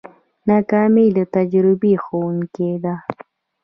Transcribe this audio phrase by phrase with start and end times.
[0.49, 2.95] ناکامي د تجربې ښوونکې ده.